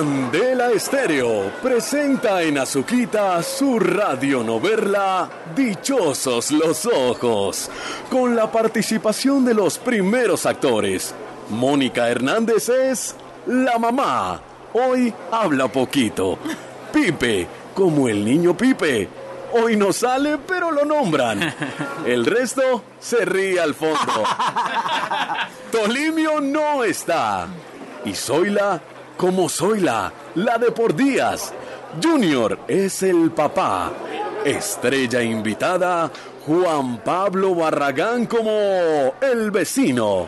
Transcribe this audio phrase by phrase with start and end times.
[0.00, 7.70] Candela Estéreo presenta en Azuquita su radionovela Dichosos los Ojos,
[8.08, 11.14] con la participación de los primeros actores.
[11.50, 14.40] Mónica Hernández es la mamá.
[14.72, 16.38] Hoy habla poquito.
[16.90, 19.06] Pipe, como el niño Pipe.
[19.52, 21.54] Hoy no sale, pero lo nombran.
[22.06, 24.24] El resto se ríe al fondo.
[25.70, 27.48] Tolimio no está.
[28.06, 28.80] Y Zoila,
[29.20, 31.52] como Zoila, la de por días.
[32.02, 33.92] Junior es el papá.
[34.46, 36.10] Estrella invitada,
[36.46, 38.50] Juan Pablo Barragán como
[39.20, 40.26] el vecino.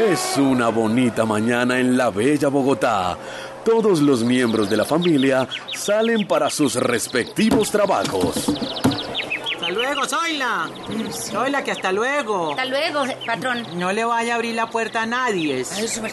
[0.00, 3.18] Es una bonita mañana en la bella Bogotá.
[3.66, 8.48] Todos los miembros de la familia salen para sus respectivos trabajos.
[8.48, 10.70] Hasta luego, Zoila.
[11.12, 12.52] Zoila, que hasta luego.
[12.52, 13.66] Hasta luego, patrón.
[13.74, 15.66] No le vaya a abrir la puerta a nadie.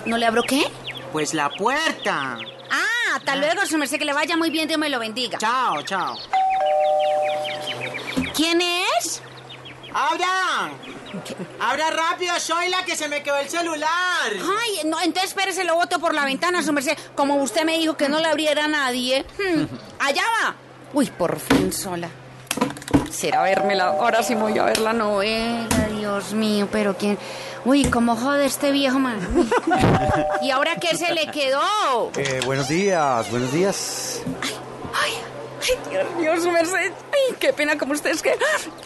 [0.06, 0.66] ¿No le abro qué?
[1.12, 2.38] Pues la puerta.
[2.70, 5.38] Ah, hasta luego, su merced, que le vaya muy bien, Dios me lo bendiga.
[5.40, 6.16] Chao, chao.
[8.36, 9.22] ¿Quién es?
[9.94, 10.72] ¡Abra!
[11.60, 13.90] ¡Abra rápido, Zoila, que se me quedó el celular!
[14.32, 16.98] Ay, no, entonces espérese, lo boto por la ventana, su merced.
[17.16, 19.26] Como usted me dijo que no le abriera a nadie.
[19.38, 19.64] Hmm,
[20.00, 20.56] allá va.
[20.94, 22.10] Uy, por fin sola.
[23.10, 23.88] Será vermela.
[23.88, 27.18] Ahora sí voy a ver la novela, Dios mío, pero quién.
[27.66, 29.20] Uy, cómo jode este viejo man.
[30.42, 31.60] ¿Y ahora qué se le quedó?
[32.18, 34.22] Eh, buenos días, buenos días.
[34.94, 35.12] Ay,
[35.62, 36.92] ay, Dios mío, su merced.
[37.12, 38.34] Ay, qué pena como usted es que.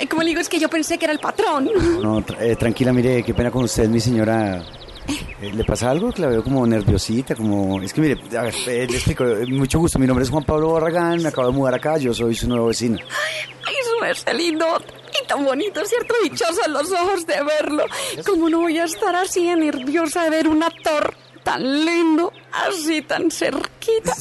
[0.10, 1.70] Como le digo, es que yo pensé que era el patrón.
[2.02, 4.64] No, tra- eh, tranquila, mire, qué pena con usted, mi señora.
[5.42, 6.12] Eh, ¿Le pasa algo?
[6.12, 7.82] Que la veo como nerviosita, como...
[7.82, 10.46] Es que mire, a ver, eh, le explico, eh, mucho gusto, mi nombre es Juan
[10.46, 12.98] Pablo Barragán, me acabo de mudar acá, yo soy su nuevo vecino.
[13.02, 13.53] Ay,
[14.04, 14.66] merced lindo.
[15.24, 16.14] Y tan bonito, ¿cierto?
[16.24, 17.86] Dichosos los ojos de verlo.
[18.26, 23.02] ¿Cómo no voy a estar así de nerviosa de ver un actor tan lindo, así
[23.04, 24.12] tan cerquita?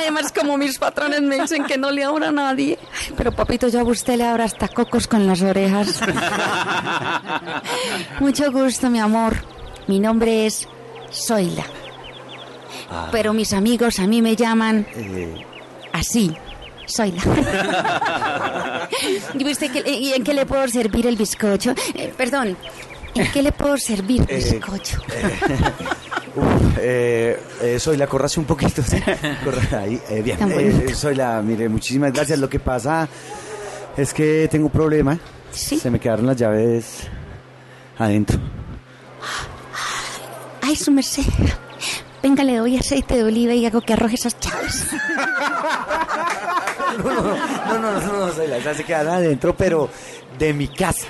[0.00, 2.78] Además, como mis patrones me dicen que no le abra a nadie.
[3.16, 6.00] Pero papito, yo a usted le abro hasta cocos con las orejas.
[8.20, 9.34] Mucho gusto, mi amor.
[9.88, 10.68] Mi nombre es
[11.12, 11.64] Zoila.
[13.10, 15.44] Pero mis amigos a mí me llaman Eh,
[15.92, 16.36] así.
[16.88, 17.22] Zoila.
[19.38, 21.74] ¿Y, usted qué- y en qué le puedo servir el bizcocho?
[21.94, 22.56] Eh, perdón,
[23.14, 24.98] ¿en qué le puedo servir el Eh, bizcocho?
[26.36, 28.82] uf, eh, eh, soy la corrase un poquito.
[29.44, 32.38] Corra- ahí, eh, bien, eh, soy la, mire, muchísimas gracias.
[32.38, 33.08] Lo que pasa
[33.96, 35.18] es que tengo un problema.
[35.50, 35.78] Sí.
[35.78, 36.98] Se me quedaron las llaves
[37.98, 38.38] adentro.
[40.62, 41.22] Ay, su merced.
[42.22, 44.84] Venga, le doy aceite de oliva y hago que arroje esas chaves.
[46.98, 49.88] No, no, no, no, no, se quedaron adentro, pero
[50.38, 51.06] de mi casa.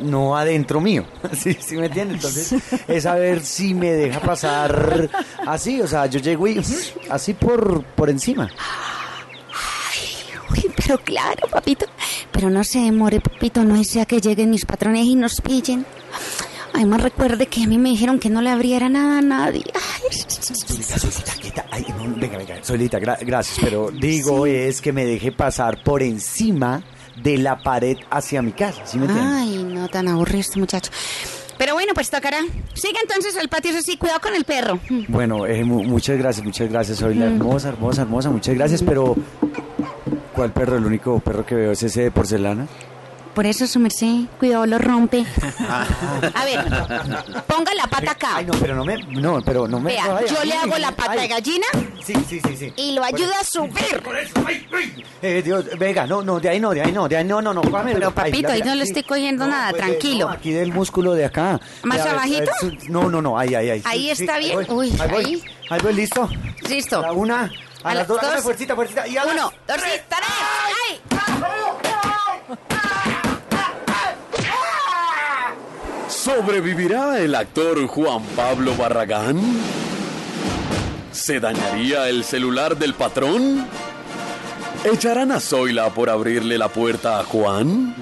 [0.00, 2.14] No adentro mío, ¿sí, sí me entiende?
[2.14, 2.54] Entonces,
[2.86, 5.10] es a ver si me deja pasar
[5.44, 6.62] así, o sea, yo llego y
[7.10, 8.48] así por, por encima.
[10.50, 11.86] Uy, pero claro, papito.
[12.30, 15.84] Pero no se demore, papito, no sea que lleguen mis patrones y nos pillen.
[16.78, 19.64] Además, recuerde que a mí me dijeron que no le abriera nada a nadie.
[19.74, 21.66] Ay, Solita, solita, quieta.
[21.72, 26.02] Ay, no, venga, venga, Solita, gra- gracias, pero digo es que me deje pasar por
[26.04, 26.84] encima
[27.20, 29.28] de la pared hacia mi casa, ¿sí me entiende?
[29.34, 30.92] Ay, no tan aburrido este muchacho.
[31.58, 32.38] Pero bueno, pues tocará.
[32.74, 34.78] Siga entonces el patio, eso sí, cuidado con el perro.
[35.08, 36.98] Bueno, eh, mu- muchas gracias, muchas gracias.
[36.98, 39.16] Soy la hermosa, hermosa, hermosa, muchas gracias, pero
[40.32, 40.76] ¿cuál perro?
[40.76, 42.68] El único perro que veo es ese de porcelana.
[43.38, 45.24] Por eso su merced, cuidado, lo rompe.
[46.34, 46.64] A ver,
[47.46, 48.30] ponga la pata acá.
[48.34, 49.92] Ay, no, pero no me, no, pero no me.
[49.92, 51.20] Vea, ay, yo ay, le hago la pata ay.
[51.20, 51.66] de gallina
[52.04, 52.72] Sí, sí, sí, sí.
[52.74, 54.02] y lo ayudo a subir.
[55.22, 57.54] Eh, Dios, venga, no, no, de ahí no, de ahí no, de ahí no, no,
[57.54, 57.62] no.
[57.62, 60.26] Pero, Ay, papito, ahí no le estoy cogiendo nada, pues, tranquilo.
[60.26, 61.60] no, aquí del músculo de acá.
[61.84, 62.50] ¿Más abajito?
[62.88, 63.82] No, no, no, ahí, ahí, ahí.
[63.84, 64.58] Ahí está bien.
[64.68, 65.80] Uy, ahí ahí.
[65.80, 66.28] voy, listo.
[66.68, 67.06] Listo.
[67.06, 67.52] A una,
[67.84, 70.28] a, las dos, fuercita, fuercita, y a Uno, dos, tres, tres.
[70.90, 71.00] ¡Ay!
[76.38, 79.40] ¿Sobrevivirá el actor Juan Pablo Barragán?
[81.10, 83.66] ¿Se dañaría el celular del patrón?
[84.84, 87.92] ¿Echarán a Zoila por abrirle la puerta a Juan?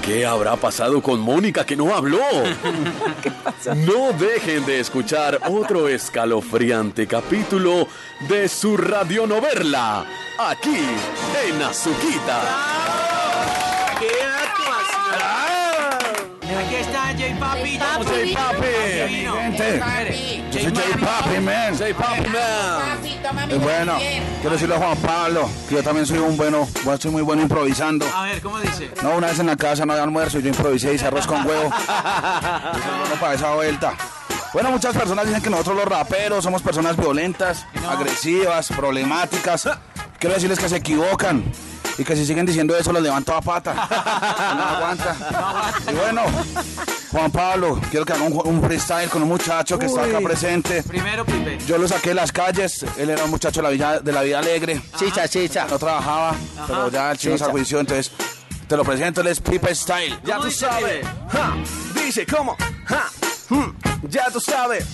[0.00, 2.20] ¿Qué habrá pasado con Mónica que no habló?
[3.84, 7.88] No dejen de escuchar otro escalofriante capítulo
[8.28, 10.04] de su radionovela,
[10.38, 10.78] aquí
[11.48, 12.40] en Azuquita.
[13.98, 15.49] ¡Qué actuación!
[16.70, 17.78] Aquí está J Papi.
[17.78, 18.32] Papi.
[18.32, 18.66] Papi.
[19.08, 19.34] vino.
[19.34, 21.76] Gente, yo soy J Papi, man.
[21.76, 23.50] Say Papi Man.
[23.50, 23.98] Eh, Bueno,
[24.40, 27.42] quiero decirle a Juan Pablo que yo también soy un bueno, bueno, soy muy bueno
[27.42, 28.06] improvisando.
[28.14, 28.88] A ver, ¿cómo dice?
[29.02, 31.44] No, una vez en la casa no había almuerzo y yo improvisé hice arroz con
[31.44, 31.70] huevo.
[33.10, 33.94] No para esa vuelta.
[34.52, 39.68] Bueno, muchas personas dicen que nosotros los raperos somos personas violentas, agresivas, problemáticas.
[40.20, 41.42] Quiero decirles que se equivocan
[41.98, 43.74] y que si siguen diciendo eso los levanto a pata.
[44.56, 45.16] No aguanta.
[45.90, 46.22] Y bueno,
[47.12, 50.82] Juan Pablo, quiero que haga un, un freestyle con un muchacho que está acá presente.
[50.82, 51.58] Primero, Pipe.
[51.66, 54.22] Yo lo saqué de las calles, él era un muchacho de la, villa- de la
[54.22, 54.80] vida alegre.
[54.98, 55.66] Chicha, chicha.
[55.68, 56.34] No trabajaba,
[56.66, 58.10] pero ya el chino se juicio, entonces
[58.68, 60.18] te lo presento, él es Pipe Style.
[60.24, 61.06] Ya ¿Cómo tú sabes.
[61.32, 61.54] Ja,
[61.94, 62.56] dice, ¿cómo?
[62.84, 63.06] Ja,
[63.48, 63.70] hmm,
[64.08, 64.84] ya tú sabes.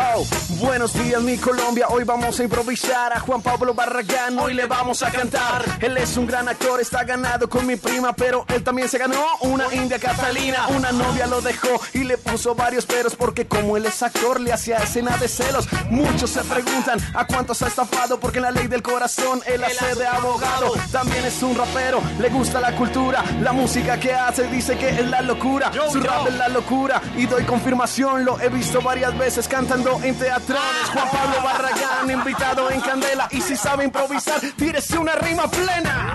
[0.00, 0.24] Oh,
[0.60, 5.02] buenos días mi Colombia, hoy vamos a improvisar a Juan Pablo Barragán, hoy le vamos
[5.02, 5.64] a cantar.
[5.80, 9.20] Él es un gran actor, está ganado con mi prima, pero él también se ganó
[9.40, 10.68] una India Catalina.
[10.68, 14.52] Una novia lo dejó y le puso varios peros porque como él es actor le
[14.52, 15.66] hacía escena de celos.
[15.90, 19.96] Muchos se preguntan a cuántos ha estafado porque en la ley del corazón él hace
[19.96, 20.74] de abogado.
[20.92, 25.08] También es un rapero, le gusta la cultura, la música que hace dice que es
[25.08, 25.72] la locura.
[25.90, 30.14] Su rap es la locura y doy confirmación, lo he visto varias veces cantando en
[30.14, 30.88] teatrones.
[30.92, 36.14] Juan Pablo Barragán, invitado en Candela y si sabe improvisar, tírese una rima plena.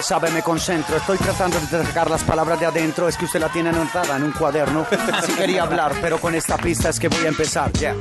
[0.00, 0.96] Sabe, me concentro.
[0.96, 3.08] Estoy tratando de sacar las palabras de adentro.
[3.08, 4.86] Es que usted la tiene anotada en un cuaderno.
[5.24, 7.72] Sí quería hablar, pero con esta pista es que voy a empezar.
[7.72, 7.94] Yeah.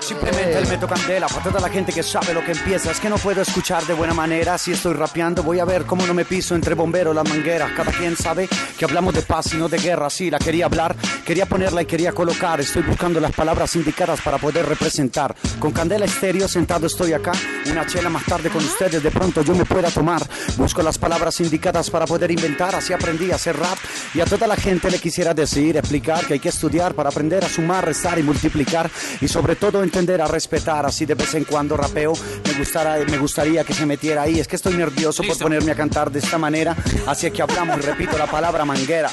[0.00, 2.90] Simplemente el meto candela para toda la gente que sabe lo que empieza.
[2.90, 4.58] Es que no puedo escuchar de buena manera.
[4.58, 7.72] Si estoy rapeando, voy a ver cómo no me piso entre bomberos, las mangueras.
[7.72, 8.46] Cada quien sabe
[8.78, 10.10] que hablamos de paz y no de guerra.
[10.10, 10.94] Sí, la quería hablar,
[11.24, 12.60] quería ponerla y quería colocar.
[12.60, 15.34] Estoy buscando las palabras indicadas para poder representar.
[15.58, 17.32] Con candela estéreo sentado estoy acá.
[17.70, 20.22] Una chela más tarde con ustedes, de pronto yo me pueda tomar.
[20.58, 22.74] Busco las palabras indicadas para poder inventar.
[22.74, 23.78] Así aprendí a hacer rap.
[24.12, 27.33] Y a toda la gente le quisiera decir, explicar que hay que estudiar para aprender
[27.42, 28.90] a sumar, restar y multiplicar.
[29.22, 30.84] Y sobre todo entender a respetar.
[30.84, 32.12] Así de vez en cuando rapeo.
[32.44, 34.38] Me, gustara, me gustaría que se metiera ahí.
[34.38, 36.76] Es que estoy nervioso por ponerme a cantar de esta manera.
[37.06, 39.10] Así que hablamos y repito la palabra manguera.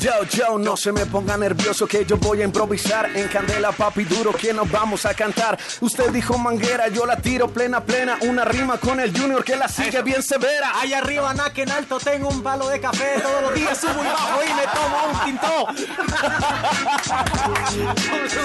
[0.00, 4.04] Yo, yo, no se me ponga nervioso que yo voy a improvisar en Candela, papi
[4.04, 5.58] duro, que nos vamos a cantar.
[5.80, 9.68] Usted dijo manguera, yo la tiro plena, plena, una rima con el Junior que la
[9.68, 10.80] sigue bien severa.
[10.80, 13.20] Allá arriba, que en alto, tengo un palo de café.
[13.22, 15.66] Todos los días subo y bajo y me tomo un tinto.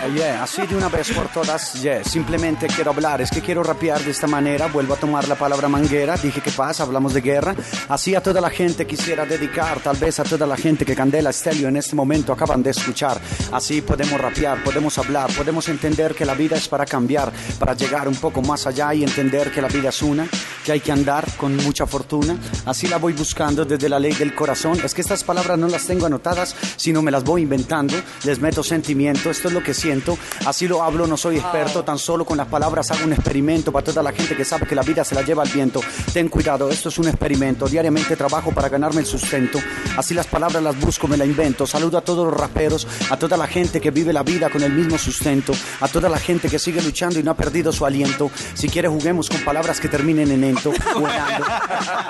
[0.00, 3.62] Yeah, yeah, así de una vez por todas, yeah, simplemente quiero hablar, es que quiero
[3.62, 7.20] rapear de esta manera, vuelvo a tomar la palabra manguera, dije que pasa, hablamos de
[7.20, 7.54] guerra,
[7.88, 11.30] así a toda la gente quisiera dedicar, tal vez a toda la gente que Candela
[11.30, 13.20] Estelio en este momento acaban de escuchar,
[13.52, 18.08] así podemos rapear, podemos hablar, podemos entender que la vida es para cambiar, para llegar
[18.08, 20.28] un poco más allá y entender que la vida es una,
[20.64, 22.36] que hay que andar con mucha fortuna,
[22.66, 25.86] así la voy buscando desde la ley del corazón, es que estas palabras no las
[25.86, 30.18] tengo anotadas, sino me las voy inventando, les meto sentimiento, esto es lo que siento,
[30.46, 33.84] así lo hablo, no soy experto, tan solo con las palabras hago un experimento para
[33.84, 35.80] toda la gente que sabe que la vida se la lleva al viento.
[36.12, 39.58] Ten cuidado, esto es un experimento, diariamente trabajo para ganarme el sustento,
[39.96, 41.66] así las palabras las busco, me la invento.
[41.66, 44.72] Saludo a todos los raperos, a toda la gente que vive la vida con el
[44.72, 48.30] mismo sustento, a toda la gente que sigue luchando y no ha perdido su aliento.
[48.54, 50.44] Si quiere juguemos con palabras que terminen en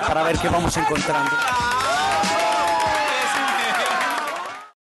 [0.07, 1.31] para ver qué vamos encontrando.